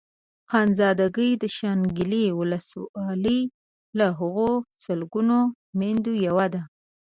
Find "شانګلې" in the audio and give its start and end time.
1.57-2.25